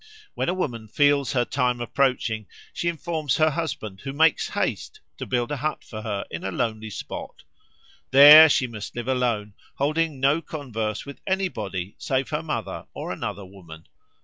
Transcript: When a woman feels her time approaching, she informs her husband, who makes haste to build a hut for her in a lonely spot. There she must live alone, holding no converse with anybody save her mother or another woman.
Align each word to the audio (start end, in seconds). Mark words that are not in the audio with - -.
When 0.33 0.49
a 0.49 0.55
woman 0.55 0.87
feels 0.87 1.33
her 1.33 1.45
time 1.45 1.79
approaching, 1.79 2.47
she 2.73 2.87
informs 2.89 3.37
her 3.37 3.51
husband, 3.51 4.01
who 4.01 4.13
makes 4.13 4.49
haste 4.49 4.99
to 5.19 5.27
build 5.27 5.51
a 5.51 5.57
hut 5.57 5.83
for 5.83 6.01
her 6.01 6.25
in 6.31 6.43
a 6.43 6.49
lonely 6.51 6.89
spot. 6.89 7.43
There 8.09 8.49
she 8.49 8.65
must 8.65 8.95
live 8.95 9.07
alone, 9.07 9.53
holding 9.75 10.19
no 10.19 10.41
converse 10.41 11.05
with 11.05 11.21
anybody 11.27 11.93
save 11.99 12.29
her 12.31 12.41
mother 12.41 12.87
or 12.95 13.11
another 13.11 13.45
woman. 13.45 13.85